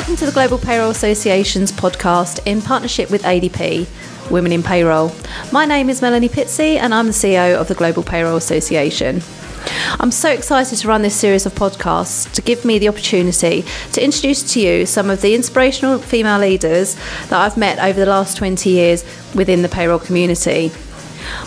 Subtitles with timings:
[0.00, 3.86] Welcome to the Global Payroll Association's podcast in partnership with ADP,
[4.30, 5.12] Women in Payroll.
[5.52, 9.20] My name is Melanie Pizzey and I'm the CEO of the Global Payroll Association.
[10.00, 14.02] I'm so excited to run this series of podcasts to give me the opportunity to
[14.02, 16.94] introduce to you some of the inspirational female leaders
[17.28, 19.04] that I've met over the last 20 years
[19.34, 20.72] within the payroll community.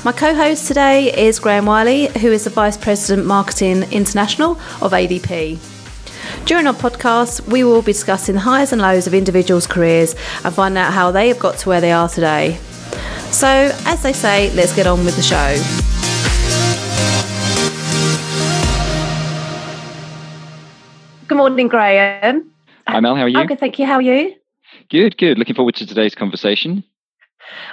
[0.06, 4.92] My co host today is Graham Wiley, who is the Vice President Marketing International of
[4.92, 5.73] ADP.
[6.46, 10.54] During our podcast, we will be discussing the highs and lows of individuals' careers and
[10.54, 12.58] find out how they have got to where they are today.
[13.32, 13.48] So,
[13.86, 15.56] as they say, let's get on with the show.
[21.28, 22.52] Good morning, Graham.
[22.88, 23.16] Hi, Mel.
[23.16, 23.40] How are you?
[23.40, 23.86] I'm good, thank you.
[23.86, 24.36] How are you?
[24.90, 25.40] Good, good.
[25.40, 26.84] Looking forward to today's conversation.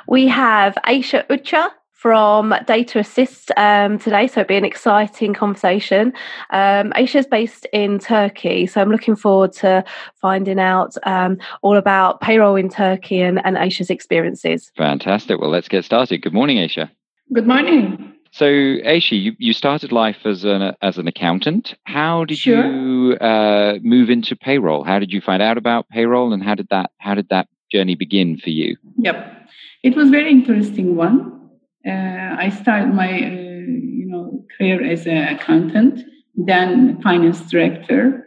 [0.09, 6.15] We have Aisha Ucha from Data Assist um, today, so it'll be an exciting conversation.
[6.49, 11.77] Um, Aisha is based in Turkey, so I'm looking forward to finding out um, all
[11.77, 14.73] about payroll in Turkey and, and Aisha's experiences.
[14.79, 15.39] Fantastic.
[15.39, 16.23] Well, let's get started.
[16.23, 16.89] Good morning, Aisha.
[17.35, 18.15] Good morning.
[18.31, 21.75] So, Aisha, you, you started life as an as an accountant.
[21.85, 22.65] How did Sure.
[22.65, 24.85] you uh, move into payroll?
[24.85, 27.95] How did you find out about payroll, and how did that how did that journey
[27.95, 28.79] begin for you?
[28.97, 29.49] Yep,
[29.83, 31.40] it was very interesting one.
[31.87, 33.31] Uh, I started my uh,
[34.01, 36.01] you know career as an accountant,
[36.35, 38.27] then finance director.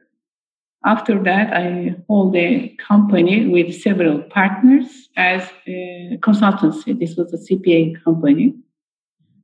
[0.86, 6.98] After that, I hold a company with several partners as a consultancy.
[7.00, 8.56] This was a CPA company,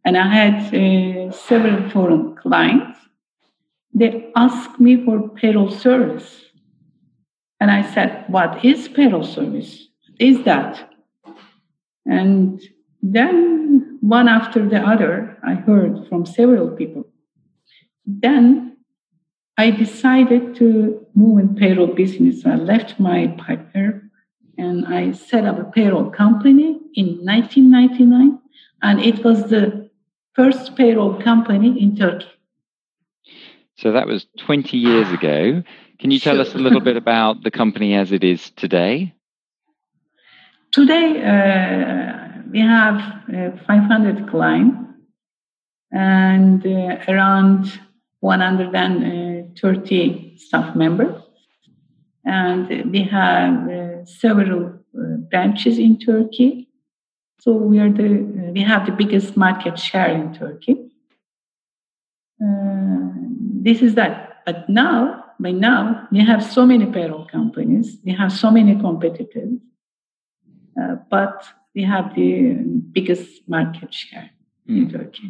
[0.03, 2.97] and I had uh, several foreign clients.
[3.93, 6.45] They asked me for payroll service,
[7.59, 9.87] and I said, "What is payroll service?
[10.07, 10.91] What is that?"
[12.07, 12.59] And
[13.01, 17.07] then, one after the other, I heard from several people.
[18.05, 18.77] Then
[19.57, 22.45] I decided to move in payroll business.
[22.45, 24.09] I left my partner
[24.57, 28.39] and I set up a payroll company in 1999.
[28.81, 29.89] And it was the
[30.33, 32.25] first payroll company in Turkey.
[33.77, 35.63] So that was twenty years ago.
[35.99, 36.41] Can you tell Sure.
[36.41, 39.13] us a little bit about the company as it is today?
[40.71, 42.99] Today, uh, we have
[43.33, 44.77] uh, 500 clients
[45.91, 47.79] and uh, around
[48.21, 51.21] 130 staff members.
[52.25, 56.67] And we have uh, several uh, branches in Turkey.
[57.39, 60.91] So we are the we have the biggest market share in Turkey.
[62.43, 63.07] Uh,
[63.61, 64.41] this is that.
[64.45, 67.97] But now, by now, we have so many payroll companies.
[68.03, 69.53] We have so many competitors.
[70.79, 71.47] Uh, but
[71.79, 72.31] we have the
[72.97, 74.29] biggest market share
[74.67, 74.97] in Hmm.
[74.97, 75.29] Turkey.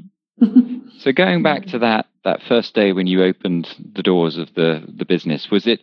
[1.00, 3.66] So going back to that that first day when you opened
[3.98, 5.80] the doors of the the business, was it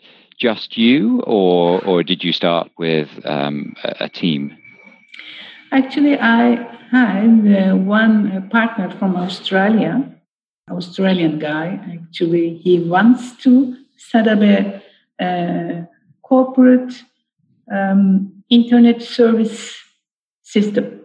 [0.47, 4.43] just you, or or did you start with um, a, a team?
[5.81, 6.45] Actually, I
[6.97, 9.93] had uh, one uh, partner from Australia,
[10.71, 11.67] Australian guy.
[11.97, 13.53] Actually, he wants to
[14.11, 14.59] set up a,
[15.27, 15.85] uh
[16.31, 16.95] corporate
[17.79, 18.05] um,
[18.59, 19.86] internet service
[20.47, 21.01] system.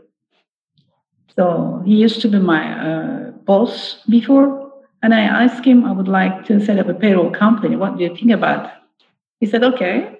[1.35, 4.72] So he used to be my uh, boss before,
[5.02, 7.75] and I asked him, I would like to set up a payroll company.
[7.75, 8.66] What do you think about?
[8.66, 8.72] it?"
[9.40, 10.19] He said, okay,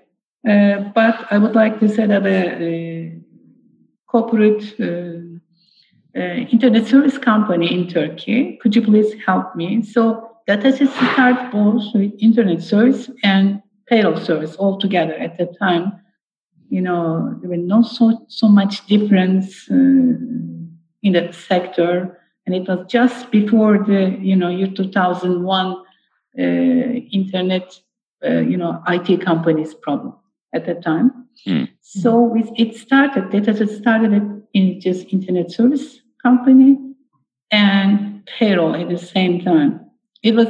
[0.50, 2.40] uh, but I would like to set up a,
[2.72, 3.22] a
[4.08, 5.22] corporate uh,
[6.20, 8.58] uh, internet service company in Turkey.
[8.62, 9.84] Could you please help me?
[9.84, 10.04] So
[10.48, 16.02] that has started both with internet service and payroll service all together at that time.
[16.72, 22.66] You know, there were not so so much difference uh, in the sector, and it
[22.66, 26.42] was just before the you know year 2001 uh,
[27.12, 27.78] internet
[28.26, 30.16] uh, you know IT companies problem
[30.56, 31.28] at that time.
[31.46, 31.66] Hmm.
[31.82, 33.32] So with, it started.
[33.32, 36.78] That has started in just internet service company
[37.52, 39.82] and payroll at the same time.
[40.24, 40.48] It was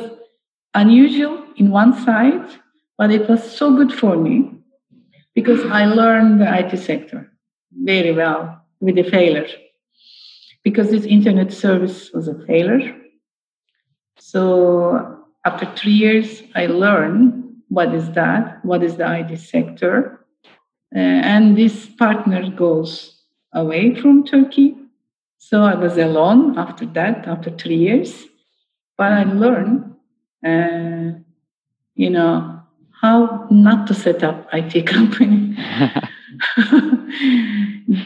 [0.76, 2.48] unusual in one side,
[2.96, 4.61] but it was so good for me
[5.34, 7.32] because I learned the IT sector
[7.72, 9.48] very well with a failure.
[10.64, 12.96] Because this internet service was a failure.
[14.20, 20.26] So after three years, I learned what is that, what is the IT sector.
[20.94, 23.24] Uh, and this partner goes
[23.54, 24.76] away from Turkey.
[25.38, 28.26] So I was alone after that, after three years.
[28.98, 29.96] But I learned,
[30.46, 31.18] uh,
[31.96, 32.61] you know,
[33.02, 35.58] how not to set up IT company.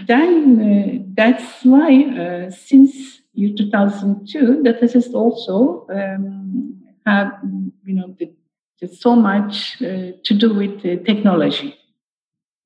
[0.07, 7.33] then uh, that's why uh, since year 2002, that has also um, have
[7.85, 8.31] you know the,
[8.79, 11.77] there's so much uh, to do with technology.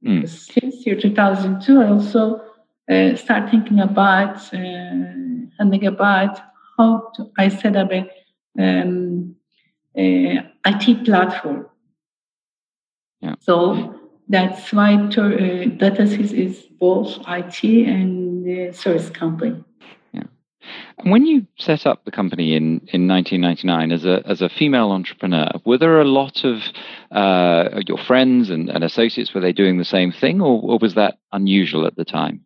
[0.06, 0.30] Mm.
[0.30, 2.42] Since year 2002, I also
[2.90, 6.40] uh, start thinking about uh, thinking about
[6.78, 8.10] how to, I set up a
[8.58, 9.36] um,
[9.96, 11.68] IT platform.
[13.22, 13.36] Yeah.
[13.40, 19.64] So that's why uh, Data Assist is both IT and service company.
[20.14, 20.24] Yeah.
[21.00, 24.92] And when you set up the company in, in 1999 as a as a female
[24.92, 26.62] entrepreneur, were there a lot of
[27.12, 30.96] uh, your friends and, and associates were they doing the same thing, or, or was
[30.96, 32.46] that unusual at the time?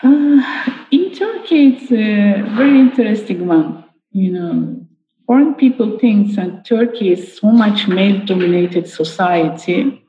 [0.00, 3.84] Uh, in Turkey, it's a very interesting one.
[4.12, 4.87] You know,
[5.28, 10.02] foreign people think that Turkey is so much male-dominated society,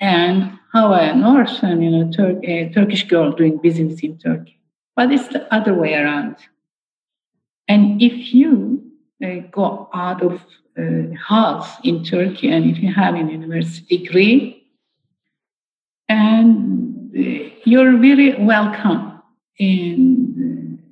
[0.00, 4.60] and how a Northern, you know, Tur- a Turkish girl doing business in Turkey.
[4.96, 6.36] But it's the other way around.
[7.68, 8.82] And if you
[9.24, 10.42] uh, go out of
[10.76, 14.66] uh, house in Turkey, and if you have a university degree,
[16.08, 19.22] and uh, you're very welcome
[19.58, 20.82] in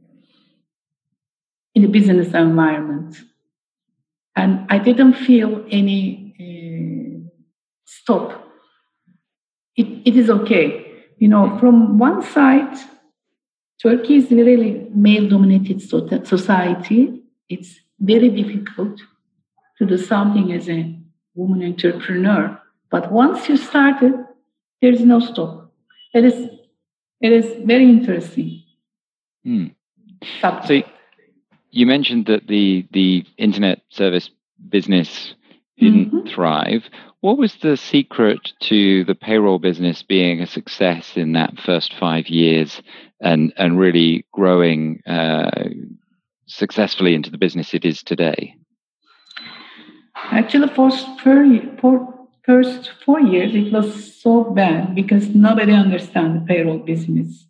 [1.74, 3.16] in the business environment,
[4.38, 5.98] and I didn't feel any
[6.44, 7.28] uh,
[7.84, 8.26] stop.
[9.76, 10.64] It, it is okay,
[11.18, 11.58] you know.
[11.58, 12.74] From one side,
[13.82, 15.80] Turkey is really male-dominated
[16.26, 17.22] society.
[17.48, 19.00] It's very difficult
[19.78, 20.80] to do something as a
[21.34, 22.60] woman entrepreneur.
[22.90, 24.14] But once you started,
[24.80, 25.72] there is no stop.
[26.14, 26.48] It is,
[27.20, 28.62] it is very interesting.
[29.44, 29.66] Hmm.
[30.40, 30.82] So
[31.70, 34.30] you mentioned that the the internet service
[34.68, 35.34] business
[35.78, 36.28] didn't mm-hmm.
[36.28, 36.84] thrive.
[37.20, 42.28] What was the secret to the payroll business being a success in that first five
[42.28, 42.82] years
[43.20, 45.68] and and really growing uh,
[46.46, 48.54] successfully into the business it is today?
[50.30, 51.06] Actually, first
[51.80, 52.14] for
[52.44, 57.46] first four years it was so bad because nobody understand the payroll business.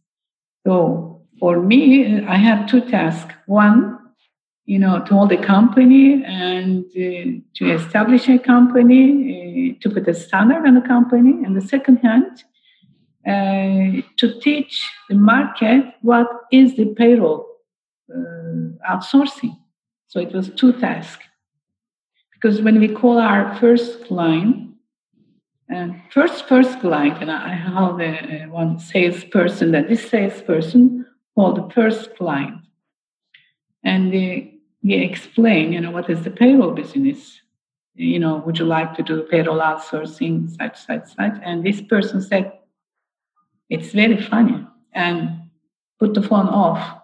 [0.66, 3.34] So for me, I had two tasks.
[3.46, 3.97] One,
[4.68, 10.06] you know, to hold a company and uh, to establish a company, uh, to put
[10.06, 12.44] a standard on a company, and the second hand,
[13.26, 14.74] uh, to teach
[15.08, 17.46] the market what is the payroll
[18.14, 19.56] uh, outsourcing.
[20.08, 21.24] So it was two tasks.
[22.34, 24.74] Because when we call our first client,
[25.70, 31.74] and first first client, and I have a, one salesperson that this salesperson called the
[31.74, 32.60] first client,
[33.82, 37.40] and they, explain, you know, what is the payroll business?
[37.94, 41.34] You know, would you like to do payroll outsourcing, such, such, such?
[41.42, 42.52] And this person said,
[43.68, 45.50] it's very funny, and
[45.98, 46.98] put the phone off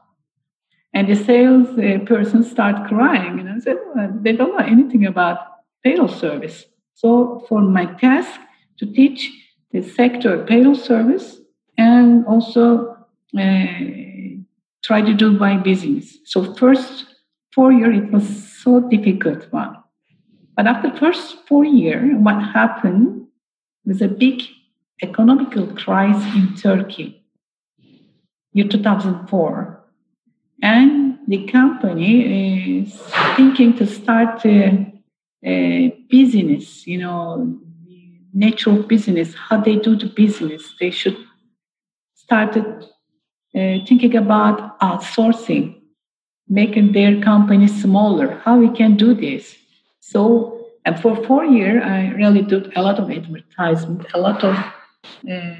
[0.94, 5.38] and the sales uh, person start crying and said, well, they don't know anything about
[5.82, 6.64] payroll service.
[6.94, 8.40] So for my task
[8.78, 9.30] to teach
[9.72, 11.38] the sector payroll service
[11.76, 12.96] and also
[13.36, 13.66] uh,
[14.84, 16.16] try to do my business.
[16.24, 17.13] So first
[17.54, 18.26] four year it was
[18.62, 19.76] so difficult one.
[20.56, 23.26] But after first four year, what happened
[23.84, 24.42] was a big
[25.02, 27.22] economical crisis in Turkey,
[28.52, 29.84] year 2004
[30.62, 32.98] and the company is
[33.36, 34.92] thinking to start a,
[35.44, 37.58] a business, you know,
[38.32, 40.74] natural business, how they do the business.
[40.80, 41.16] They should
[42.14, 42.66] started
[43.54, 45.80] uh, thinking about outsourcing,
[46.48, 48.40] making their company smaller.
[48.44, 49.56] How we can do this?
[50.00, 54.54] So, and for four years, I really did a lot of advertisement, a lot of,
[54.54, 55.54] uh,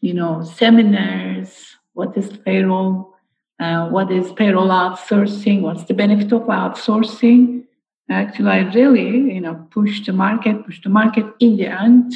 [0.00, 1.76] you know, seminars.
[1.94, 3.14] What is payroll?
[3.58, 5.62] Uh, what is payroll outsourcing?
[5.62, 7.64] What's the benefit of outsourcing?
[8.10, 11.26] Actually, I really, you know, push the market, push the market.
[11.40, 12.14] In the end,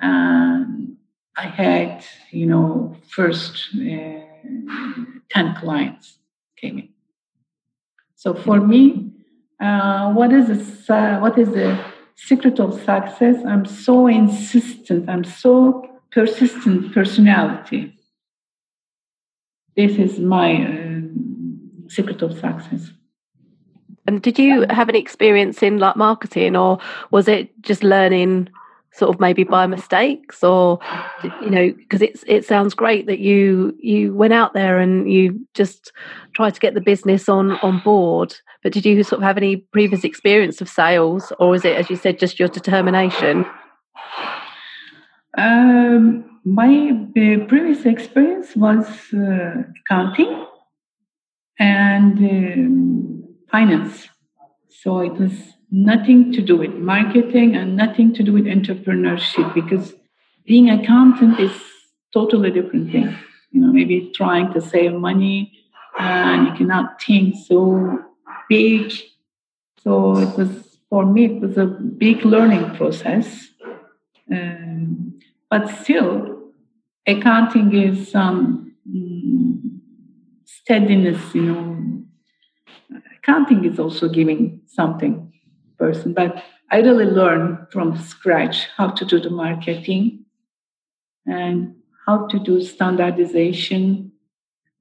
[0.00, 0.96] um,
[1.36, 4.20] I had, you know, first uh,
[5.30, 6.18] ten clients
[6.56, 6.88] came in.
[8.16, 9.12] So for me,
[9.60, 11.78] uh, what is the uh, what is the
[12.14, 13.36] secret of success?
[13.46, 15.08] I'm so insistent.
[15.08, 17.98] I'm so persistent personality
[19.78, 21.00] this is my uh,
[21.88, 22.90] secret of success.
[24.08, 26.80] And did you have any experience in like marketing, or
[27.12, 28.48] was it just learning,
[28.98, 30.80] sort of maybe by mistakes, or
[31.40, 35.46] you know, because it's it sounds great that you you went out there and you
[35.54, 35.92] just
[36.34, 38.34] tried to get the business on on board.
[38.62, 41.88] But did you sort of have any previous experience of sales, or is it, as
[41.88, 43.46] you said, just your determination?
[45.36, 50.46] Um, my uh, previous experience was uh, accounting
[51.58, 54.08] and um, finance.
[54.68, 55.32] So it was
[55.70, 59.94] nothing to do with marketing and nothing to do with entrepreneurship because
[60.46, 61.52] being accountant is
[62.12, 63.14] totally different thing.
[63.50, 65.52] You know, maybe trying to save money
[65.98, 67.98] and you cannot think so
[68.48, 68.92] big.
[69.82, 73.48] So it was for me it was a big learning process.
[74.32, 75.18] Um,
[75.50, 76.52] but still,
[77.06, 79.80] accounting is some um,
[80.44, 81.34] steadiness.
[81.34, 85.32] You know, accounting is also giving something
[85.78, 86.12] person.
[86.12, 90.24] But I really learned from scratch how to do the marketing
[91.26, 91.74] and
[92.06, 94.12] how to do standardization.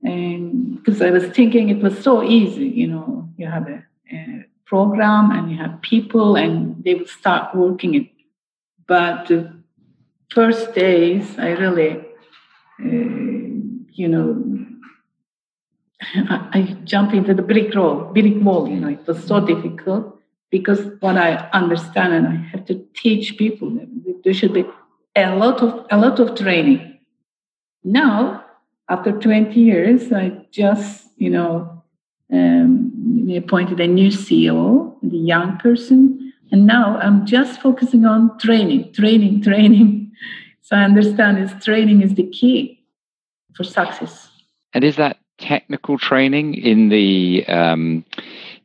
[0.03, 4.45] And because I was thinking it was so easy, you know, you have a, a
[4.65, 8.09] program and you have people and they will start working it.
[8.85, 9.53] But the
[10.31, 11.91] first days, I really,
[12.79, 13.07] uh,
[13.91, 14.65] you know,
[16.01, 18.67] I, I jumped into the brick wall, brick wall.
[18.67, 20.16] You know, it was so difficult
[20.49, 23.77] because what I understand and I have to teach people
[24.23, 24.65] there should be
[25.15, 26.99] a lot of a lot of training.
[27.83, 28.43] Now,
[28.89, 31.83] after 20 years, I just you know
[32.31, 38.93] um, appointed a new CEO, the young person, and now I'm just focusing on training,
[38.93, 40.11] training, training.
[40.61, 42.83] So I understand is training is the key
[43.55, 44.29] for success.
[44.73, 48.03] And is that technical training in the um,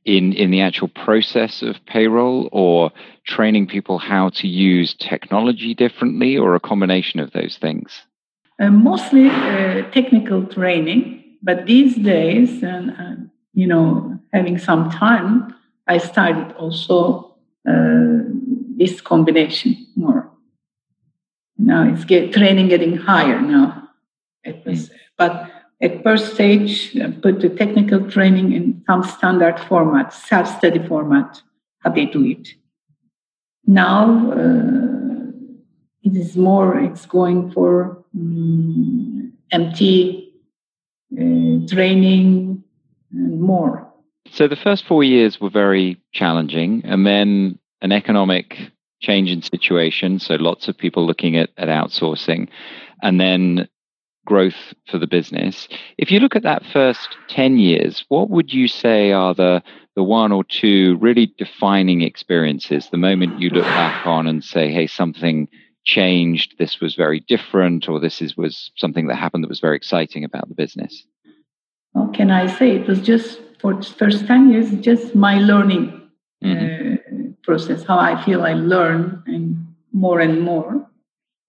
[0.04, 2.90] in in the actual process of payroll or
[3.24, 8.02] training people how to use technology differently or a combination of those things?
[8.60, 13.16] Uh, mostly uh, technical training but these days and uh,
[13.54, 15.54] you know having some time
[15.88, 17.32] i started also
[17.68, 18.22] uh,
[18.76, 20.30] this combination more.
[21.58, 23.90] Now it's get training getting higher now.
[24.42, 24.92] It was mm.
[25.16, 25.50] but
[25.82, 31.42] at first stage, uh, put the technical training in some standard format, self-study format,
[31.80, 32.48] how they do it.
[33.66, 35.32] Now uh,
[36.02, 40.32] it is more, it's going for um, MT
[41.14, 42.62] uh, training
[43.12, 43.88] and more.
[44.30, 48.56] So the first four years were very challenging, and then an economic
[49.00, 50.20] change in situation.
[50.20, 52.48] So lots of people looking at, at outsourcing.
[53.02, 53.68] And then
[54.24, 55.68] growth for the business.
[55.98, 59.62] If you look at that first 10 years, what would you say are the,
[59.96, 62.88] the one or two really defining experiences?
[62.90, 65.48] The moment you look back on and say, hey, something
[65.84, 69.76] changed, this was very different, or this is, was something that happened that was very
[69.76, 71.04] exciting about the business?
[71.92, 72.76] What can I say?
[72.76, 76.10] It was just for the first 10 years, just my learning
[76.42, 76.94] mm-hmm.
[76.94, 80.88] uh, process, how I feel I learn and more and more.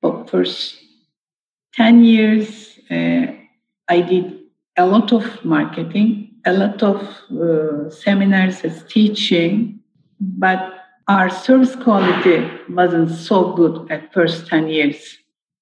[0.02, 0.83] But first
[1.76, 3.34] 10 years, uh,
[3.90, 4.40] I did
[4.78, 7.02] a lot of marketing, a lot of
[7.32, 9.80] uh, seminars as teaching,
[10.20, 10.74] but
[11.08, 15.18] our service quality wasn't so good at first 10 years.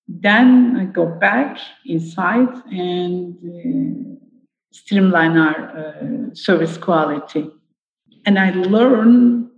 [0.07, 4.25] Then I go back inside and uh,
[4.71, 7.49] streamline our uh, service quality.
[8.25, 9.49] And I learn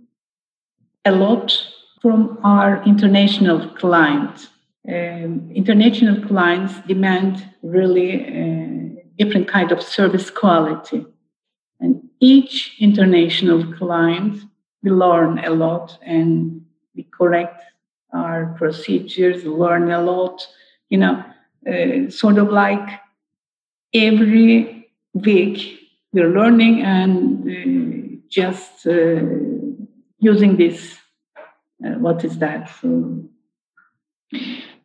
[1.04, 1.52] a lot
[2.00, 4.48] from our international clients
[4.88, 11.06] um, international clients demand really uh, different kind of service quality.
[11.80, 14.42] And each international client
[14.82, 16.64] will learn a lot and
[16.94, 17.62] we correct
[18.12, 20.46] our procedures learn a lot
[20.88, 21.24] you know
[21.66, 23.00] uh, sort of like
[23.92, 25.80] every week
[26.12, 29.20] we're learning and uh, just uh,
[30.20, 30.98] using this
[31.84, 32.70] uh, what is that?
[32.80, 33.24] So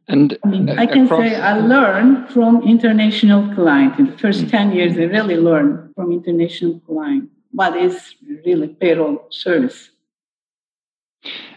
[0.09, 3.99] and I, mean, I can say I learned from international client.
[3.99, 8.69] In the 1st mm 10 years, I really learned from international client what is really
[8.69, 9.91] payroll service.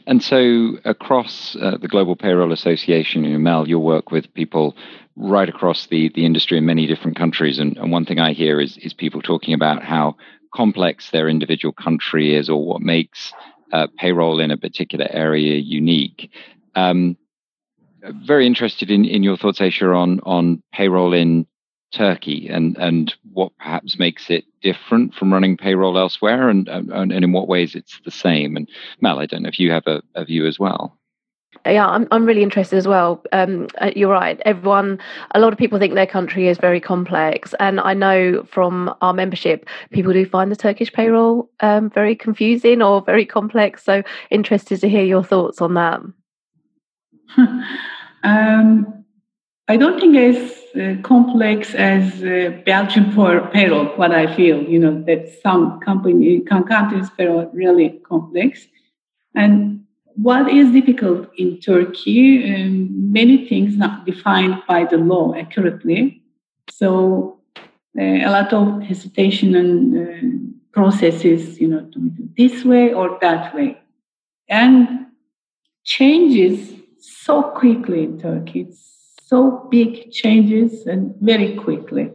[0.06, 4.76] And so, across uh, the Global Payroll Association, you Mel, you'll work with people
[5.16, 7.58] right across the, the industry in many different countries.
[7.58, 10.16] And, and one thing I hear is, is people talking about how
[10.54, 13.32] complex their individual country is or what makes
[13.72, 16.30] uh, payroll in a particular area unique.
[16.74, 17.16] Um,
[18.02, 21.46] very interested in, in your thoughts, Aisha, on on payroll in
[21.92, 27.12] Turkey and and what perhaps makes it different from running payroll elsewhere, and and, and
[27.12, 28.56] in what ways it's the same.
[28.56, 28.68] And
[29.00, 30.98] Mel, I don't know if you have a, a view as well.
[31.66, 33.22] Yeah, I'm I'm really interested as well.
[33.30, 34.40] Um, uh, you're right.
[34.44, 34.98] Everyone,
[35.34, 39.12] a lot of people think their country is very complex, and I know from our
[39.12, 43.84] membership, people do find the Turkish payroll um, very confusing or very complex.
[43.84, 46.00] So interested to hear your thoughts on that.
[48.22, 49.04] um,
[49.68, 53.86] I don't think as uh, complex as uh, for payroll.
[53.96, 58.66] What I feel, you know, that some company countries payroll really complex.
[59.34, 59.84] And
[60.14, 62.54] what is difficult in Turkey?
[62.54, 66.22] Um, many things not defined by the law accurately.
[66.70, 67.40] So
[67.98, 73.18] uh, a lot of hesitation and uh, processes, you know, to do this way or
[73.20, 73.78] that way,
[74.48, 75.06] and
[75.84, 78.62] changes so quickly in Turkey.
[78.62, 82.12] It's so big changes and very quickly.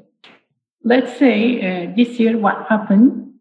[0.84, 3.34] Let's say uh, this year, what happened?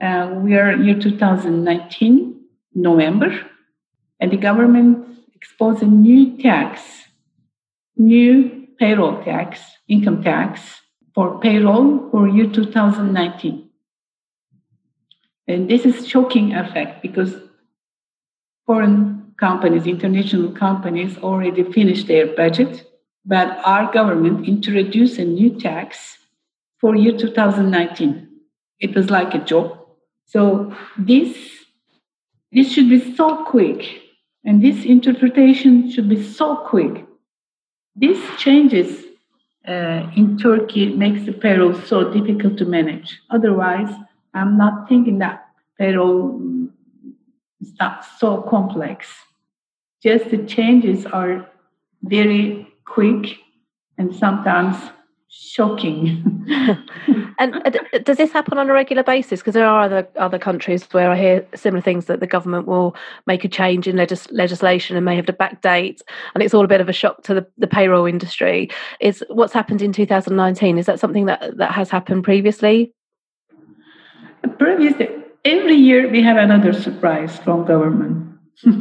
[0.00, 2.40] Uh, we are year 2019,
[2.74, 3.30] November,
[4.20, 6.82] and the government exposed a new tax,
[7.96, 10.60] new payroll tax, income tax
[11.14, 13.68] for payroll for year 2019.
[15.48, 17.34] And this is shocking effect because
[18.66, 22.86] foreign companies, international companies already finished their budget
[23.24, 26.18] but our government introduced a new tax
[26.80, 28.28] for year 2019.
[28.80, 29.78] It was like a joke.
[30.26, 31.36] So this
[32.50, 34.02] this should be so quick,
[34.44, 37.06] and this interpretation should be so quick.
[37.96, 39.04] These changes
[39.66, 43.20] uh, in Turkey makes the payroll so difficult to manage.
[43.30, 43.94] Otherwise,
[44.34, 45.46] I'm not thinking that
[45.78, 46.61] payroll
[47.62, 49.08] is not so complex.
[50.02, 51.48] Just the changes are
[52.02, 53.36] very quick
[53.98, 54.76] and sometimes
[55.28, 56.44] shocking.
[57.38, 59.40] and uh, does this happen on a regular basis?
[59.40, 62.94] Because there are other other countries where I hear similar things that the government will
[63.26, 66.00] make a change in legis- legislation and may have to backdate,
[66.34, 68.70] and it's all a bit of a shock to the, the payroll industry.
[69.00, 70.78] Is what's happened in 2019?
[70.78, 72.92] Is that something that that has happened previously?
[74.58, 75.08] Previously,
[75.44, 78.38] every year we have another surprise from government.
[78.62, 78.72] so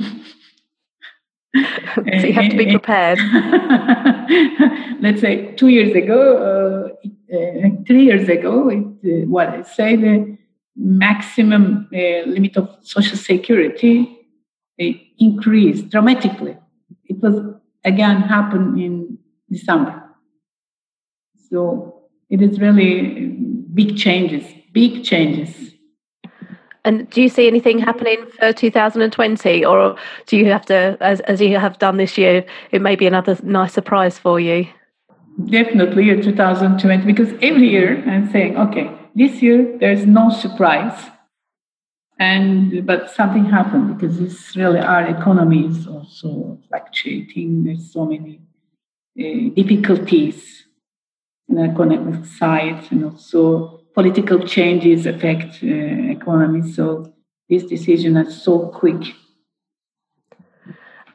[2.05, 3.19] you have to be prepared.
[5.01, 9.95] Let's say two years ago, uh, uh, three years ago, it, uh, what I say
[9.95, 10.37] the
[10.75, 14.19] maximum uh, limit of social security
[14.81, 14.85] uh,
[15.17, 16.57] increased dramatically.
[17.05, 17.35] It was
[17.83, 19.17] again happened in
[19.49, 20.03] December.
[21.49, 23.35] So it is really
[23.73, 25.70] big changes, big changes.
[26.83, 31.39] And do you see anything happening for 2020, or do you have to, as, as
[31.39, 34.67] you have done this year, it may be another nice surprise for you?
[35.45, 41.09] Definitely year 2020, because every year I'm saying, okay, this year there's no surprise,
[42.19, 47.63] and but something happened because it's really our economy is also fluctuating.
[47.63, 48.41] There's so many
[49.19, 50.65] uh, difficulties
[51.47, 56.71] in the economic side, and also political changes affect uh, economy.
[56.71, 57.13] So
[57.49, 59.01] this decision is so quick.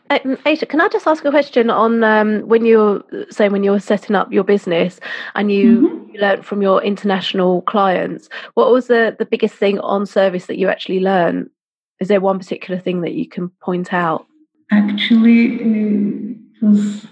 [0.08, 3.80] Um, Aisha, can I just ask a question on um, when you're saying when you're
[3.80, 5.00] setting up your business
[5.34, 6.14] and you, mm-hmm.
[6.14, 8.28] you learned from your international clients?
[8.54, 11.50] What was the, the biggest thing on service that you actually learned?
[11.98, 14.26] Is there one particular thing that you can point out?
[14.70, 17.06] Actually, uh, it was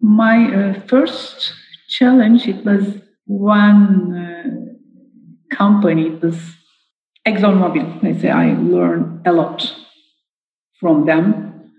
[0.00, 1.52] my uh, first
[1.88, 2.46] challenge.
[2.46, 4.25] It was one uh,
[5.50, 6.38] company, this
[7.26, 9.74] ExxonMobil, I say I learned a lot
[10.78, 11.72] from them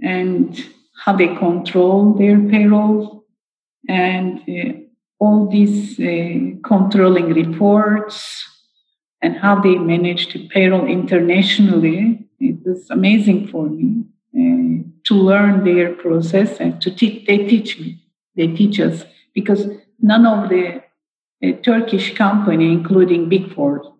[0.00, 0.56] and
[1.04, 3.24] how they control their payroll
[3.88, 4.78] and uh,
[5.18, 8.44] all these uh, controlling reports
[9.22, 12.28] and how they manage to payroll internationally.
[12.38, 17.26] It was amazing for me uh, to learn their process and to teach.
[17.26, 18.02] They teach me.
[18.36, 19.66] They teach us because
[20.00, 20.82] none of the
[21.42, 23.94] a Turkish company, including Big Four.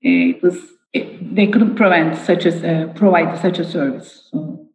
[0.00, 0.58] It was
[0.92, 4.28] it, they couldn't provide such as uh, provide such a service.
[4.30, 4.68] So,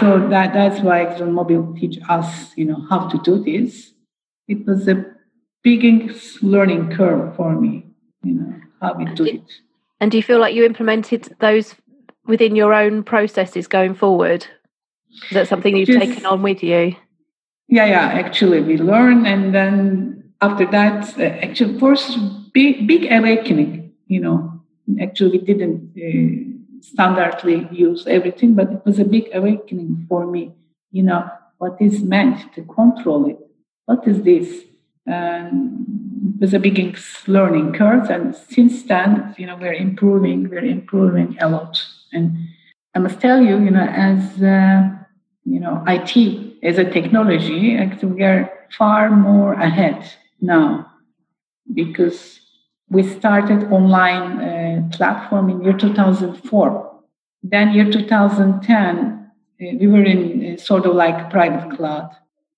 [0.00, 3.92] so that that's why ExxonMobil teach us, you know, how to do this.
[4.48, 5.04] It was a
[5.62, 7.86] biggest learning curve for me,
[8.22, 9.42] you know, how we do it.
[10.00, 11.74] And do you feel like you implemented those
[12.26, 14.46] within your own processes going forward?
[15.30, 16.94] Is that something you've Just, taken on with you?
[17.68, 18.06] Yeah, yeah.
[18.06, 22.18] Actually, we learn, and then after that, uh, actually, first
[22.52, 23.92] big, big awakening.
[24.06, 24.62] You know,
[25.00, 30.54] actually, we didn't uh, standardly use everything, but it was a big awakening for me.
[30.90, 33.38] You know, what is meant to control it?
[33.86, 34.62] What is this?
[35.06, 35.86] And
[36.34, 40.50] it was a big learning curve, and since then, you know, we're improving.
[40.50, 42.36] We're improving a lot, and
[42.94, 44.90] I must tell you, you know, as uh,
[45.44, 50.04] you know, IT as a technology, actually, we are far more ahead
[50.40, 50.90] now
[51.74, 52.40] because
[52.88, 57.02] we started online uh, platform in year 2004
[57.42, 59.16] then year 2010
[59.58, 62.10] uh, we were in uh, sort of like private cloud.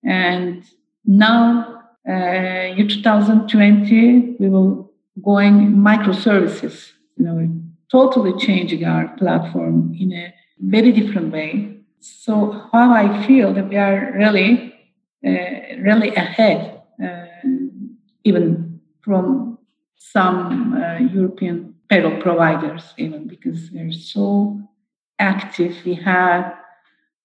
[0.05, 0.65] And
[1.05, 4.91] now uh, year 2020 we will
[5.23, 6.93] going microservices.
[7.17, 7.49] You know
[7.91, 11.79] totally changing our platform in a very different way.
[12.01, 14.75] So how I feel that we are really,
[15.27, 17.27] uh, really ahead, uh,
[18.29, 19.59] even from
[19.97, 24.61] some uh, European payroll providers, even because they're so
[25.19, 25.75] active.
[25.85, 26.55] We have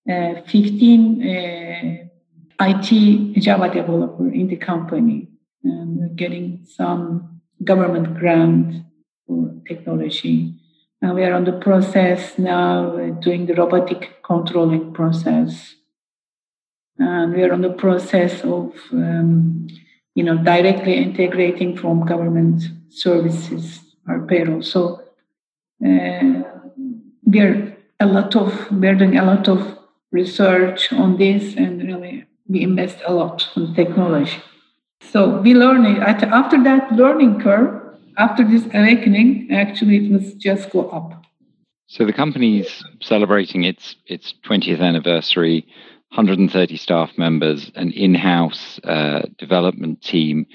[0.10, 5.28] uh, 15 uh, IT Java developer in the company,
[5.63, 8.84] and we're getting some government grant
[9.28, 10.60] for technology.
[11.02, 15.76] And we are on the process now doing the robotic controlling process.
[16.98, 19.68] And we are on the process of, um,
[20.15, 24.62] you know, directly integrating from government services our payroll.
[24.62, 25.02] So
[25.86, 26.43] uh,
[27.26, 29.78] we are a lot of we're doing a lot of
[30.12, 34.41] research on this, and really we invest a lot on technology.
[35.02, 37.80] So we learn it after that learning curve.
[38.15, 41.23] After this awakening, actually, it was just go up.
[41.88, 45.65] So the company's celebrating its its 20th anniversary.
[46.15, 50.45] 130 staff members, an in-house uh, development team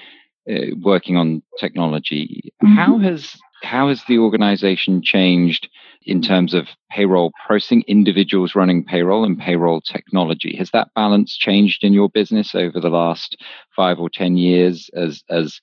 [0.49, 2.53] uh, working on technology.
[2.63, 2.77] Mm-hmm.
[2.77, 5.69] How has how has the organization changed
[6.07, 10.55] in terms of payroll processing, individuals running payroll and payroll technology?
[10.57, 13.37] Has that balance changed in your business over the last
[13.75, 15.61] five or ten years as as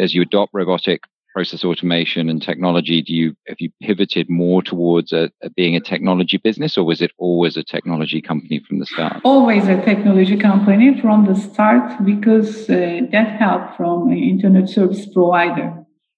[0.00, 1.02] as you adopt robotic
[1.38, 3.00] process automation and technology?
[3.00, 7.00] Do you have you pivoted more towards a, a being a technology business, or was
[7.00, 9.20] it always a technology company from the start?
[9.22, 15.06] Always a technology company from the start because uh, that help from an internet service
[15.14, 15.68] provider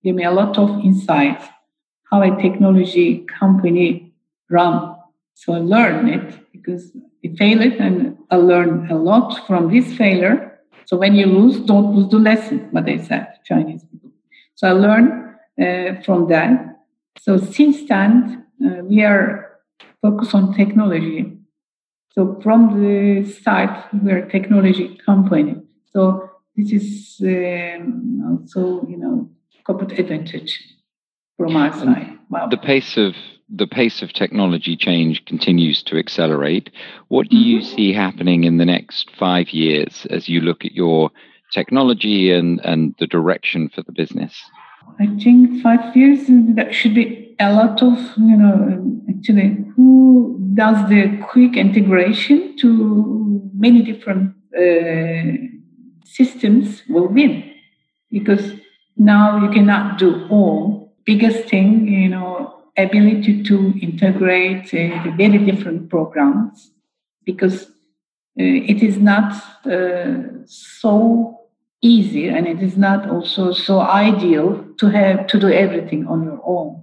[0.02, 1.44] gave me a lot of insights
[2.11, 3.09] how a technology
[3.40, 4.14] company
[4.48, 4.96] run.
[5.35, 6.83] So I learned it because
[7.24, 10.37] I failed it and I learned a lot from this failure.
[10.87, 14.10] So when you lose, don't lose the lesson, what they said, Chinese people.
[14.61, 16.77] So I learned uh, from that.
[17.18, 19.59] So since then, uh, we are
[20.03, 21.38] focused on technology.
[22.12, 25.62] So from the start, we're a technology company.
[25.87, 29.31] So this is um, also, you know,
[29.64, 30.62] corporate advantage
[31.38, 32.18] from our side.
[32.29, 32.49] Wow.
[32.49, 33.14] The pace of
[33.49, 36.68] the pace of technology change continues to accelerate.
[37.09, 37.49] What do mm-hmm.
[37.49, 41.11] you see happening in the next five years as you look at your
[41.52, 44.34] technology and, and the direction for the business?
[44.98, 50.88] I think five years that should be a lot of you know actually who does
[50.88, 55.46] the quick integration to many different uh,
[56.04, 57.52] systems will win
[58.10, 58.52] because
[58.96, 60.94] now you cannot do all.
[61.04, 66.72] Biggest thing, you know, ability to integrate uh, the very different programs
[67.24, 67.64] because
[68.38, 69.32] uh, it is not
[69.66, 71.39] uh, so
[71.82, 76.40] easy and it is not also so ideal to have to do everything on your
[76.44, 76.82] own.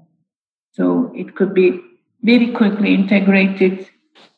[0.71, 1.79] So it could be
[2.23, 3.88] very quickly integrated,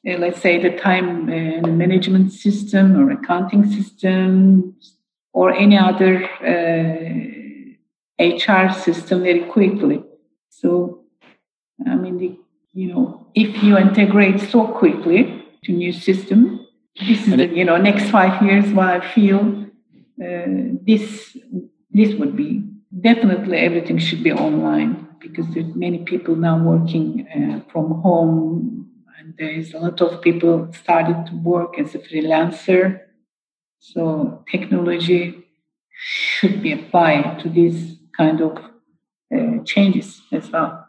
[0.07, 4.75] uh, let's say the time uh, management system or accounting system
[5.33, 7.29] or any other uh,
[8.19, 10.03] HR system very quickly.
[10.49, 11.05] So,
[11.87, 12.37] I mean, the,
[12.73, 16.65] you know, if you integrate so quickly to new system,
[16.99, 18.73] this is the, you know next five years.
[18.73, 19.68] What I feel
[20.23, 21.37] uh, this
[21.91, 22.63] this would be
[23.01, 29.33] definitely everything should be online because there's many people now working uh, from home, and
[29.37, 33.01] there is a lot of people started to work as a freelancer.
[33.79, 35.45] So technology
[35.91, 38.57] should be applied to this kind of
[39.35, 40.85] uh, changes as well.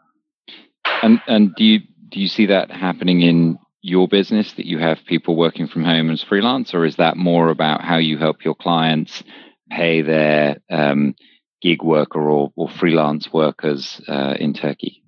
[1.02, 4.98] And and do you do you see that happening in your business that you have
[5.06, 8.54] people working from home as freelance, or is that more about how you help your
[8.54, 9.22] clients
[9.70, 11.14] pay their um,
[11.62, 15.02] gig worker or, or freelance workers uh, in Turkey?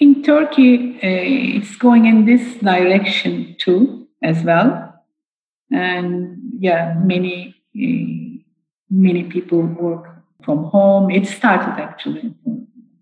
[0.00, 4.94] In Turkey, uh, it's going in this direction too, as well.
[5.70, 8.42] And yeah, many uh,
[8.90, 10.06] many people work
[10.44, 11.10] from home.
[11.10, 12.34] It started actually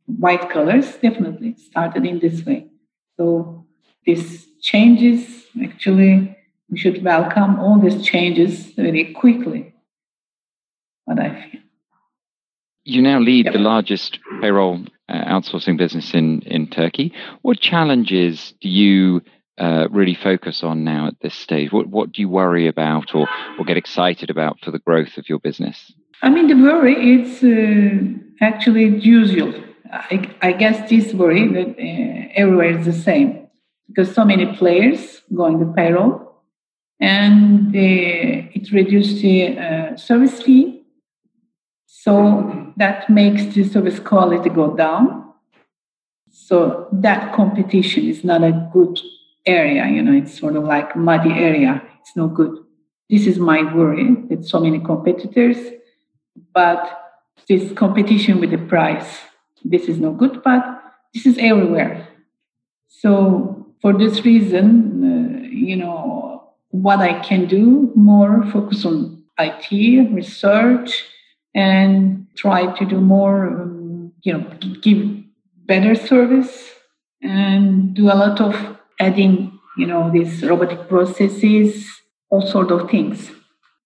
[0.07, 2.67] white colors, definitely started in this way.
[3.19, 3.66] So
[4.07, 6.37] these changes actually
[6.71, 9.73] we should welcome all these changes very quickly.
[11.05, 11.61] What I feel.
[12.85, 13.55] You now lead yep.
[13.55, 17.13] the largest payroll uh, outsourcing business in, in Turkey.
[17.43, 19.23] What challenges do you
[19.59, 21.73] uh, really focus on now at this stage?
[21.73, 25.29] What what do you worry about or or get excited about for the growth of
[25.29, 25.93] your business?
[26.23, 29.55] I mean, the worry is uh, actually usual.
[29.93, 33.46] I, I, guess this worry that uh, everywhere is the same
[33.89, 36.43] because so many players going to payroll,
[37.01, 40.83] and uh, it reduced the uh, service fee,
[41.87, 45.33] so that makes the service quality go down.
[46.31, 49.01] So that competition is not a good
[49.47, 51.83] area, you know, it's sort of like muddy area.
[52.01, 52.59] It's no good.
[53.09, 55.57] This is my worry with so many competitors,
[56.53, 57.15] but
[57.49, 59.21] this competition with the price,
[59.65, 60.83] this is no good, but
[61.15, 62.09] this is everywhere.
[62.89, 64.65] So for this reason,
[65.05, 69.71] uh, you know, what I can do more focus on IT
[70.13, 71.05] research
[71.55, 74.45] and try to do more, um, you know,
[74.83, 75.25] give
[75.67, 76.71] better service
[77.23, 81.87] and do a lot of adding, you know, these robotic processes,
[82.31, 83.31] all sort of things.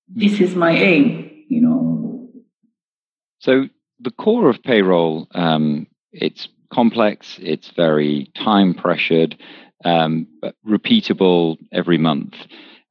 [0.09, 2.29] This is my aim, you know.
[3.39, 3.69] So
[4.01, 9.37] the core of payroll, um, it's complex, it's very time pressured,
[9.85, 12.35] um, but repeatable every month.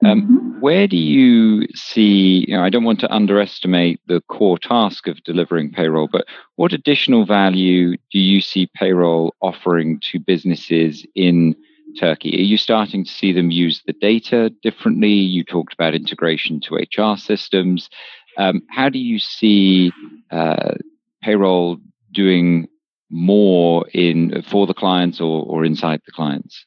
[0.06, 0.60] Um, mm-hmm.
[0.62, 2.46] Where do you see?
[2.48, 6.26] You know, I don't want to underestimate the core task of delivering payroll, but
[6.56, 11.56] what additional value do you see payroll offering to businesses in
[12.00, 12.38] Turkey?
[12.38, 15.12] Are you starting to see them use the data differently?
[15.12, 17.90] You talked about integration to HR systems.
[18.38, 19.92] Um, how do you see
[20.32, 20.76] uh,
[21.22, 21.78] payroll
[22.14, 22.70] doing
[23.10, 26.66] more in for the clients or, or inside the clients?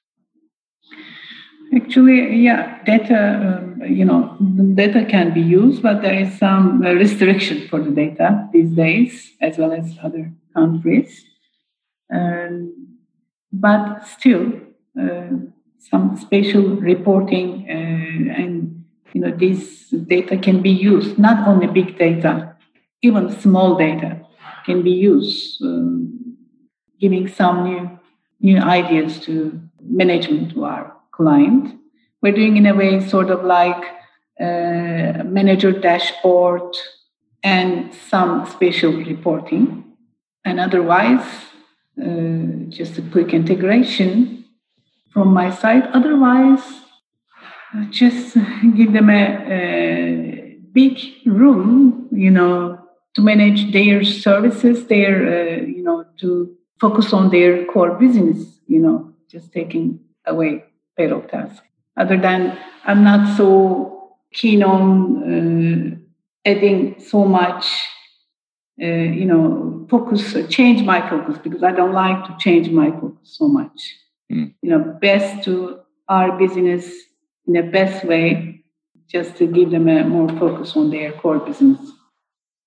[1.75, 4.37] Actually, yeah, data, um, you know,
[4.75, 9.33] data can be used, but there is some uh, restriction for the data these days,
[9.41, 11.25] as well as other countries.
[12.13, 12.99] Um,
[13.51, 14.53] but still,
[15.01, 15.29] uh,
[15.79, 21.19] some spatial reporting uh, and you know this data can be used.
[21.19, 22.55] Not only big data,
[23.01, 24.21] even small data
[24.67, 26.37] can be used, um,
[27.01, 27.99] giving some new
[28.41, 31.65] new ideas to management our client.
[32.21, 33.83] We're doing in a way sort of like
[34.41, 36.69] uh, manager dashboard
[37.43, 39.65] and some special reporting.
[40.45, 41.27] And otherwise,
[42.01, 44.45] uh, just a quick integration
[45.13, 45.85] from my side.
[45.99, 46.65] Otherwise,
[47.91, 48.35] just
[48.77, 49.23] give them a,
[49.59, 52.79] a, big room, you know,
[53.15, 58.81] to manage their services, their, uh, you know, to focus on their core business, you
[58.81, 60.65] know, just taking away
[60.97, 61.63] payroll task.
[61.97, 65.99] Other than I'm not so keen on
[66.45, 67.67] uh, adding so much,
[68.83, 73.37] uh, you know, focus, change my focus because I don't like to change my focus
[73.39, 73.95] so much.
[74.33, 74.55] Mm.
[74.63, 76.91] You know, best to our business
[77.47, 78.65] in the best way,
[79.09, 81.79] just to give them a more focus on their core business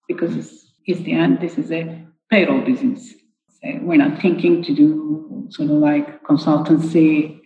[0.08, 1.40] because it's, it's the end.
[1.40, 3.14] This is a payroll business.
[3.50, 7.42] So we're not thinking to do sort of like consultancy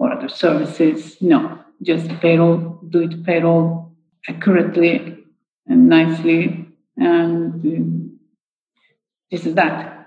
[0.00, 1.18] or other services.
[1.20, 3.92] No, just payroll, do it payroll
[4.26, 5.18] accurately
[5.66, 6.66] and nicely.
[6.96, 8.16] And uh,
[9.30, 9.98] this is that.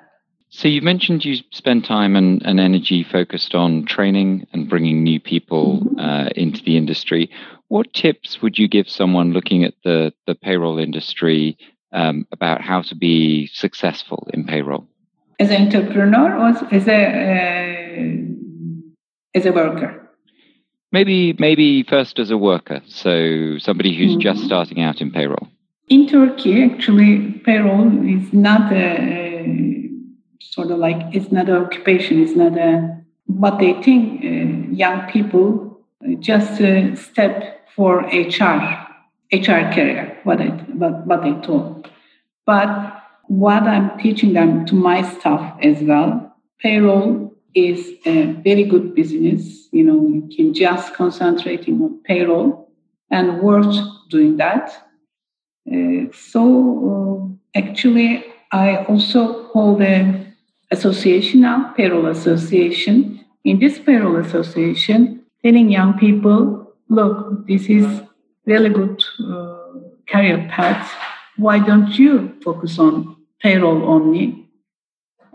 [0.49, 5.19] So you mentioned you spend time and, and energy focused on training and bringing new
[5.19, 5.99] people mm-hmm.
[5.99, 7.29] uh, into the industry.
[7.69, 11.57] What tips would you give someone looking at the, the payroll industry
[11.91, 14.87] um, about how to be successful in payroll?
[15.39, 18.42] As an entrepreneur or as a uh,
[19.35, 19.99] as a worker?
[20.91, 24.21] Maybe, maybe first as a worker, so somebody who's mm-hmm.
[24.21, 25.47] just starting out in payroll.
[25.89, 29.89] In Turkey, actually, payroll is not a
[30.53, 32.21] sort of like it's not an occupation.
[32.21, 34.23] It's not a what they think.
[34.23, 38.59] Uh, young people uh, just uh, step for HR,
[39.31, 40.19] HR career.
[40.23, 41.89] What I what, what they told,
[42.45, 42.69] but
[43.27, 46.35] what I'm teaching them to my staff as well.
[46.59, 47.22] Payroll
[47.55, 49.67] is a very good business.
[49.71, 52.71] You know, you can just concentrating on payroll
[53.11, 53.75] and worth
[54.09, 54.71] doing that.
[55.71, 60.25] Uh, so uh, actually, I also hold a
[60.71, 63.23] association now, payroll association.
[63.43, 67.85] In this payroll association, telling young people, look, this is
[68.45, 69.57] really good uh,
[70.07, 70.91] career path.
[71.37, 74.42] Why don't you focus on payroll only?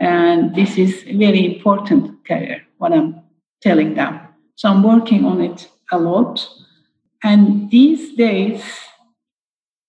[0.00, 3.20] And this is very important career, what I'm
[3.60, 4.20] telling them.
[4.54, 6.46] So I'm working on it a lot.
[7.22, 8.62] And these days,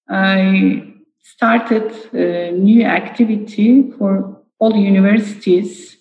[0.10, 5.98] I started a new activity for all universities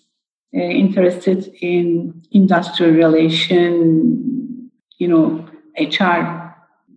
[0.54, 5.46] uh, interested in industrial relation, you know,
[5.78, 6.54] HR.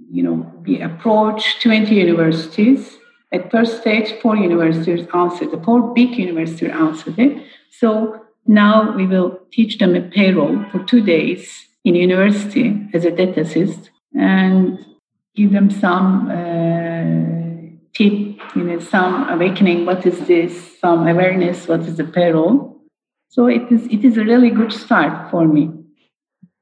[0.09, 2.97] You know, we approach 20 universities
[3.31, 7.43] at first stage, four universities answered, the four big universities answered it.
[7.71, 13.11] So now we will teach them a payroll for two days in university as a
[13.11, 14.85] data assist and
[15.35, 21.81] give them some uh, tip, you know, some awakening, what is this, some awareness, what
[21.81, 22.81] is the payroll.
[23.29, 25.71] So it is it is a really good start for me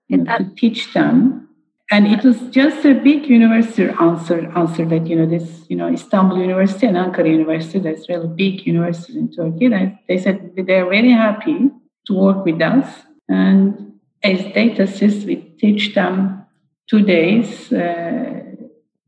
[0.08, 1.49] you know, to teach them.
[1.92, 5.92] And it was just a big university answer answer that you know this you know
[5.92, 9.70] Istanbul University and Ankara University that's really big universities in Turkey.
[9.70, 11.72] They, they said they're very happy
[12.06, 12.88] to work with us
[13.28, 13.90] and
[14.24, 16.46] as Data Assist we teach them
[16.90, 18.42] two days uh,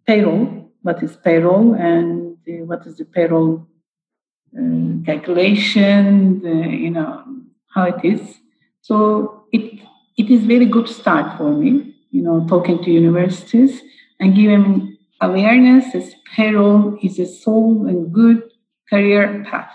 [0.05, 3.67] payroll, what is payroll and uh, what is the payroll
[4.57, 7.23] uh, calculation, the, you know
[7.73, 8.21] how it is.
[8.81, 9.81] So it
[10.17, 13.81] it is very good start for me, you know, talking to universities
[14.19, 18.43] and giving awareness as payroll is a sole and good
[18.89, 19.71] career path.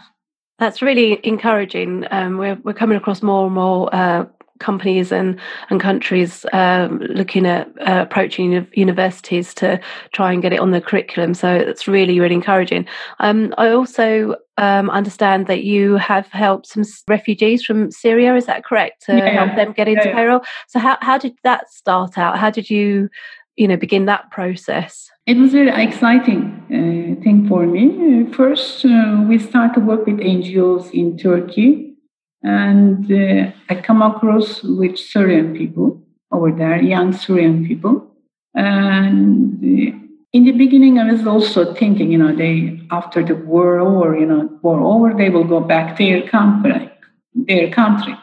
[0.58, 2.06] That's really encouraging.
[2.10, 4.26] Um, we're, we're coming across more and more uh,
[4.58, 5.38] companies and
[5.70, 9.80] and countries um, looking at uh, approaching universities to
[10.12, 11.34] try and get it on the curriculum.
[11.34, 12.86] So it's really really encouraging.
[13.20, 18.34] Um, I also um, understand that you have helped some refugees from Syria.
[18.34, 19.04] Is that correct?
[19.06, 20.40] To yeah, help them get into yeah, payroll.
[20.68, 22.38] So how how did that start out?
[22.38, 23.08] How did you
[23.56, 25.10] you know begin that process?
[25.26, 28.30] It was very exciting uh, thing for me.
[28.32, 31.95] First, uh, we started work with NGOs in Turkey,
[32.42, 38.10] and uh, I come across with Syrian people over there, young Syrian people,
[38.54, 39.96] and uh,
[40.32, 44.26] in the beginning, I was also thinking, you know, they after the war over, you
[44.26, 46.90] know, war over, they will go back to their country,
[47.34, 48.14] their country.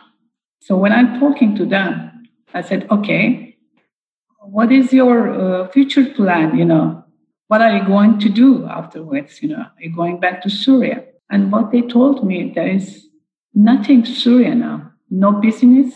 [0.62, 3.58] So when I'm talking to them, I said, okay,
[4.40, 6.58] what is your uh, future plan?
[6.58, 7.04] You know,
[7.48, 9.42] what are you going to do afterwards?
[9.42, 11.04] You know, are you going back to Syria?
[11.32, 13.08] And what they told me, there is
[13.54, 15.94] nothing Syria now, no business,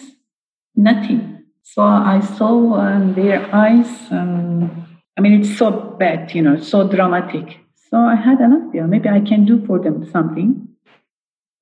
[0.75, 1.43] nothing.
[1.63, 3.89] So I saw in their eyes.
[4.11, 7.59] Um, I mean, it's so bad, you know, so dramatic.
[7.89, 8.87] So I had an idea.
[8.87, 10.67] Maybe I can do for them something.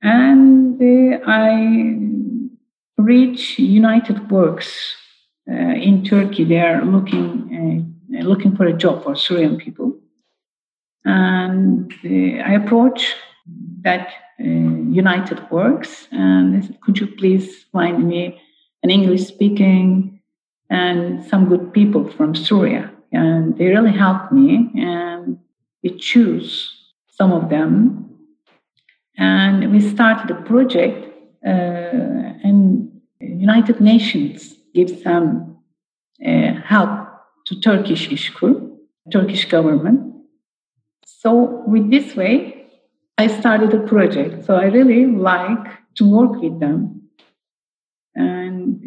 [0.02, 1.98] And uh, I
[2.98, 4.96] reached United Works
[5.50, 6.44] uh, in Turkey.
[6.44, 9.98] They are looking uh, looking for a job for Syrian people.
[11.04, 13.16] And uh, I approached
[13.82, 18.42] that United Works and I said, could you please find me
[18.84, 20.22] an English speaking
[20.70, 22.92] and some good people from Syria?
[23.16, 24.70] and they really helped me.
[24.76, 25.40] And
[25.84, 26.50] we choose
[27.10, 28.10] some of them,
[29.18, 30.98] and we started a project.
[31.46, 35.58] Uh, and United Nations gives some
[36.26, 36.92] uh, help
[37.46, 38.54] to Turkish Işkur,
[39.12, 40.00] Turkish government.
[41.06, 42.55] So with this way,
[43.18, 44.46] I started a project.
[44.46, 47.02] So I really like to work with them.
[48.14, 48.82] And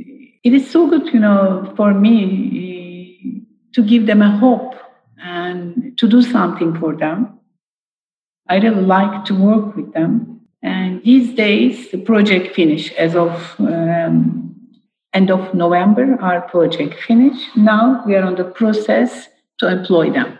[0.44, 4.74] it is so good, you know, for me to give them a hope
[5.22, 7.38] and to do something for them.
[8.48, 10.40] I really like to work with them.
[10.62, 14.56] And these days, the project finished as of um,
[15.12, 16.18] end of November.
[16.20, 17.56] Our project finished.
[17.56, 20.38] Now we are on the process to employ them.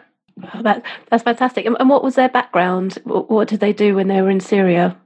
[0.63, 1.67] That, that's fantastic.
[1.67, 2.99] And, and what was their background?
[3.05, 4.97] What, what did they do when they were in Syria?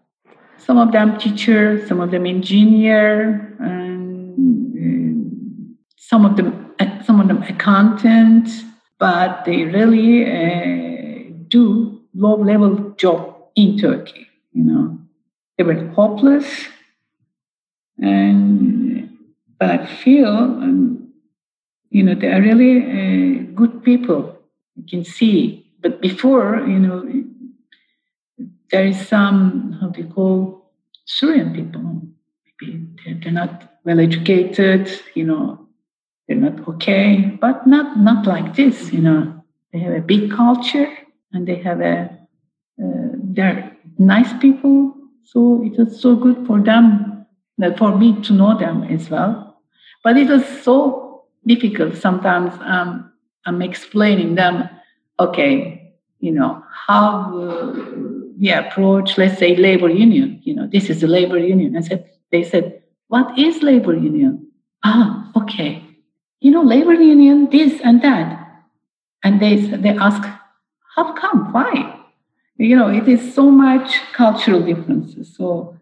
[0.58, 4.38] Some of them teacher, some of them engineer, and
[4.78, 6.62] uh, some of them
[7.04, 8.48] some of them accountant,
[8.98, 14.28] but they really uh, do low level job in Turkey.
[14.52, 14.98] You know,
[15.56, 16.68] they were hopeless,
[17.98, 19.18] and
[19.58, 21.12] but I feel, um,
[21.90, 24.38] you know, they are really uh, good people.
[24.76, 27.24] You can see, but before, you know,
[28.70, 30.70] there is some how do you call
[31.04, 32.02] Syrian people?
[32.60, 32.86] Maybe
[33.22, 35.68] they're not well educated, you know,
[36.26, 38.92] they're not okay, but not not like this.
[38.92, 40.88] You know, they have a big culture
[41.32, 42.10] and they have a
[42.82, 44.94] uh, they're nice people.
[45.24, 47.26] So it was so good for them,
[47.78, 49.60] for me to know them as well.
[50.02, 52.52] But it was so difficult sometimes.
[52.60, 53.11] Um,
[53.46, 54.68] I'm explaining them,
[55.18, 57.80] okay, you know, how uh,
[58.40, 60.40] we approach, let's say, labor union.
[60.42, 61.76] You know, this is a labor union.
[61.76, 64.46] I said, they said, what is labor union?
[64.84, 65.82] Ah, okay
[66.42, 68.64] you know, labor union, this and that.
[69.22, 70.28] And they, they ask,
[70.96, 71.52] how come?
[71.52, 72.00] Why?
[72.56, 75.34] You know, it is so much cultural differences.
[75.36, 75.76] So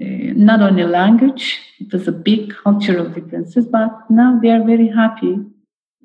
[0.00, 4.88] uh, not only language, it was a big cultural differences, but now they are very
[4.88, 5.38] happy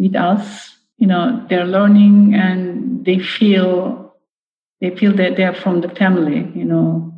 [0.01, 0.75] with us.
[0.97, 4.13] You know, they're learning and they feel
[4.81, 6.51] they feel that they're from the family.
[6.55, 7.13] You know,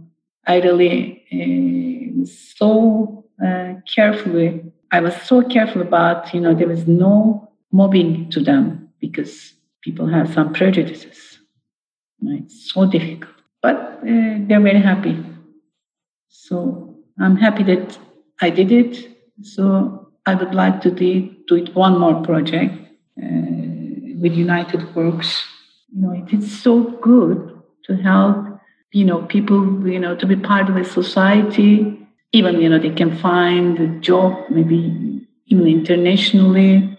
[0.46, 0.98] I really
[1.34, 8.30] uh, so uh, carefully I was so careful about, you know, there was no mobbing
[8.30, 11.40] to them because people have some prejudices.
[12.22, 13.34] It's so difficult.
[13.62, 15.18] But uh, they're very happy.
[16.30, 17.98] So I'm happy that
[18.40, 19.18] I did it.
[19.42, 22.74] So I would like to do, do it one more project
[23.22, 25.44] uh, with United Works.
[25.94, 28.46] You know, it is so good to help,
[28.92, 32.00] you know, people, you know, to be part of a society.
[32.32, 36.98] Even, you know, they can find a job, maybe even internationally.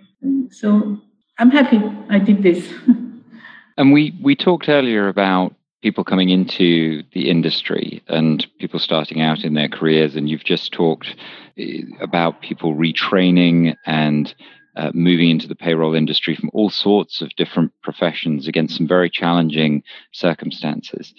[0.50, 0.98] So
[1.38, 2.72] I'm happy I did this.
[3.76, 9.44] and we, we talked earlier about people coming into the industry and people starting out
[9.44, 10.16] in their careers.
[10.16, 11.14] And you've just talked
[11.58, 14.34] eh, about people retraining and
[14.76, 19.10] uh, moving into the payroll industry from all sorts of different professions against some very
[19.10, 21.12] challenging circumstances.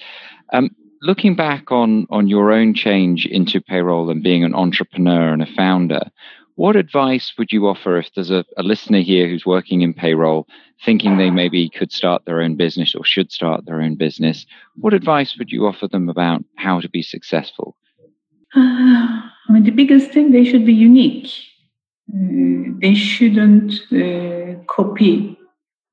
[0.51, 5.43] Um, looking back on on your own change into payroll and being an entrepreneur and
[5.43, 6.09] a founder,
[6.55, 10.47] what advice would you offer if there's a, a, listener here who's working in payroll,
[10.83, 14.45] thinking they maybe could start their own business or should start their own business?
[14.75, 17.75] What advice would you offer them about how to be successful?
[18.55, 18.59] Uh,
[19.47, 21.29] I mean, the biggest thing, they should be unique.
[22.09, 25.37] Uh, they shouldn't uh, copy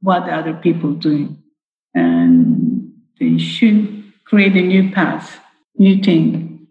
[0.00, 1.42] what other people doing.
[1.94, 5.38] And they should create a new path,
[5.76, 6.66] new thing,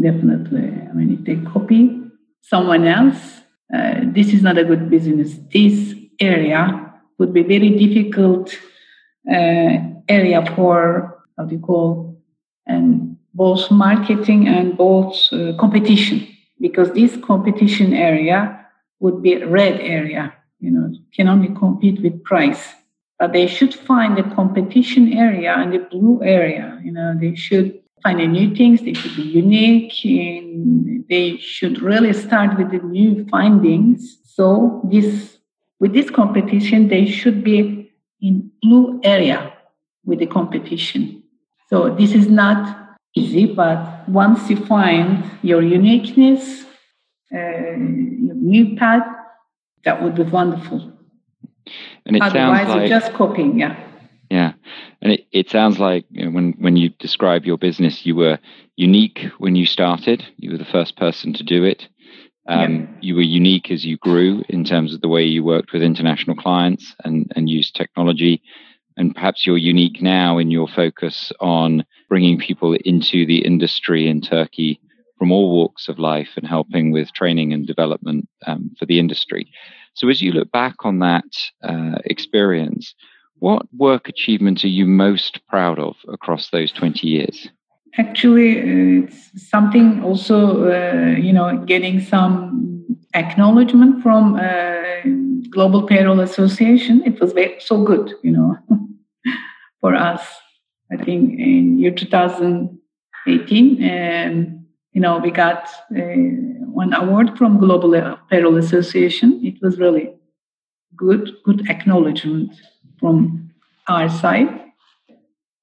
[0.00, 0.72] definitely.
[0.90, 2.03] I mean, if they copy,
[2.48, 3.40] someone else,
[3.74, 5.38] uh, this is not a good business.
[5.52, 8.54] This area would be very difficult
[9.30, 9.78] uh,
[10.08, 12.22] area for how do you call
[12.66, 16.26] and both marketing and both uh, competition
[16.60, 18.60] because this competition area
[19.00, 22.74] would be a red area you know can only compete with price
[23.18, 27.80] but they should find the competition area and the blue area you know they should
[28.04, 28.82] finding new things.
[28.82, 30.04] They should be unique.
[30.04, 34.18] And they should really start with the new findings.
[34.24, 35.38] So this,
[35.80, 37.90] with this competition, they should be
[38.20, 39.52] in blue area
[40.04, 41.22] with the competition.
[41.68, 46.64] So this is not easy, but once you find your uniqueness,
[47.32, 49.06] uh, your new path,
[49.84, 50.92] that would be wonderful.
[52.06, 53.80] And it Otherwise, sounds like you're just copying, yeah.
[54.30, 54.52] Yeah,
[55.04, 58.38] and it, it sounds like you know, when when you describe your business, you were
[58.76, 60.24] unique when you started.
[60.38, 61.86] You were the first person to do it.
[62.48, 62.86] Um, yeah.
[63.02, 66.36] You were unique as you grew in terms of the way you worked with international
[66.36, 68.42] clients and and used technology.
[68.96, 74.20] And perhaps you're unique now in your focus on bringing people into the industry in
[74.20, 74.80] Turkey
[75.18, 79.50] from all walks of life and helping with training and development um, for the industry.
[79.94, 81.24] So, as you look back on that
[81.62, 82.94] uh, experience,
[83.44, 87.46] what work achievement are you most proud of across those 20 years?
[87.98, 90.38] Actually, uh, it's something also,
[90.72, 92.82] uh, you know, getting some
[93.12, 95.02] acknowledgement from uh,
[95.50, 97.02] Global Payroll Association.
[97.04, 98.56] It was very, so good, you know,
[99.82, 100.22] for us.
[100.90, 106.30] I think in year 2018, um, you know, we got uh,
[106.82, 109.44] one award from Global Payroll Association.
[109.44, 110.14] It was really
[110.96, 112.54] good, good acknowledgement
[113.04, 113.52] from
[113.86, 114.48] our side.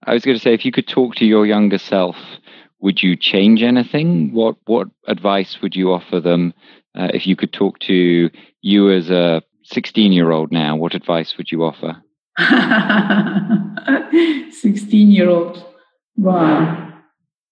[0.03, 2.15] I was going to say, if you could talk to your younger self,
[2.81, 4.31] would you change anything?
[4.31, 6.53] What what advice would you offer them?
[6.95, 8.29] Uh, if you could talk to
[8.61, 11.97] you as a 16 year old now, what advice would you offer?
[14.51, 15.65] 16 year old.
[16.17, 16.93] Wow.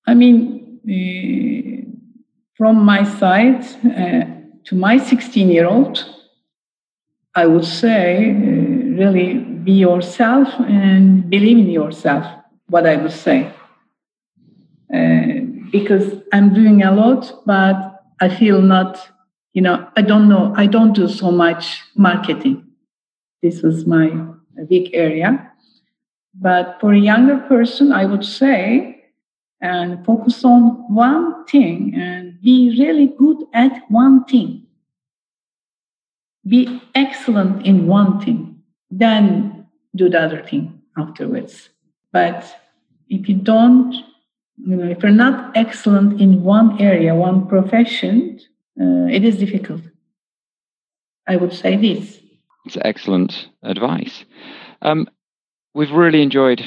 [0.05, 1.81] I mean, uh,
[2.57, 4.25] from my side uh,
[4.65, 6.05] to my 16 year old,
[7.33, 8.35] I would say uh,
[9.01, 12.25] really be yourself and believe in yourself,
[12.67, 13.51] what I would say.
[14.93, 18.99] Uh, because I'm doing a lot, but I feel not,
[19.53, 22.65] you know, I don't know, I don't do so much marketing.
[23.41, 24.11] This is my
[24.67, 25.51] big area.
[26.33, 29.03] But for a younger person, I would say,
[29.61, 34.65] and focus on one thing and be really good at one thing.
[36.47, 38.48] Be excellent in one thing.
[38.91, 41.69] Then do the other thing afterwards.
[42.11, 42.45] But
[43.07, 43.93] if you don't,
[44.57, 48.39] you know, if you're not excellent in one area, one profession,
[48.79, 49.81] uh, it is difficult.
[51.27, 52.19] I would say this.
[52.65, 54.25] It's excellent advice.
[54.81, 55.07] Um,
[55.73, 56.63] we've really enjoyed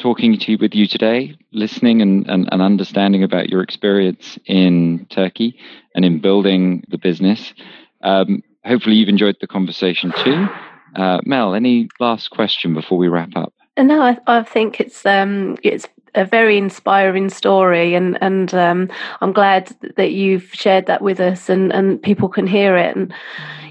[0.00, 5.06] talking to you with you today, listening and, and, and understanding about your experience in
[5.10, 5.58] Turkey
[5.94, 7.54] and in building the business.
[8.02, 10.48] Um, hopefully, you've enjoyed the conversation too.
[10.94, 13.52] Uh, Mel, any last question before we wrap up?
[13.76, 18.88] No, I, I think it's um, it's a very inspiring story, and and um,
[19.20, 23.12] I'm glad that you've shared that with us, and, and people can hear it, and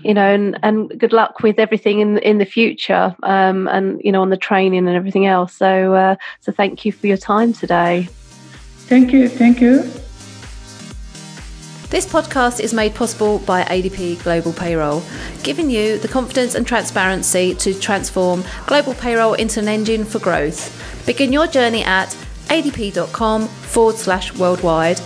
[0.03, 4.11] you know, and, and good luck with everything in in the future, um, and you
[4.11, 5.53] know, on the training and everything else.
[5.53, 8.09] So uh, so thank you for your time today.
[8.88, 9.89] Thank you, thank you.
[11.94, 15.04] This podcast is made possible by ADP Global Payroll,
[15.44, 20.74] giving you the confidence and transparency to transform global payroll into an engine for growth.
[21.06, 22.10] Begin your journey at
[22.48, 25.00] adp.com forward slash worldwide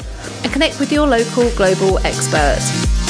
[0.46, 3.07] and connect with your local global expert.